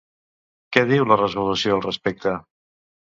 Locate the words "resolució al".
1.21-1.85